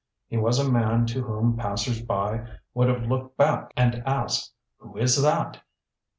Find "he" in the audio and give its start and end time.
0.25-0.35